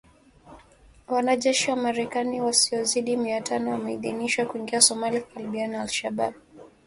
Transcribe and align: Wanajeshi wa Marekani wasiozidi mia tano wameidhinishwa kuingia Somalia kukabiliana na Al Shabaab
Wanajeshi 1.07 1.69
wa 1.69 1.75
Marekani 1.75 2.41
wasiozidi 2.41 3.17
mia 3.17 3.41
tano 3.41 3.71
wameidhinishwa 3.71 4.45
kuingia 4.45 4.81
Somalia 4.81 5.21
kukabiliana 5.21 5.73
na 5.73 5.81
Al 5.81 5.87
Shabaab 5.89 6.33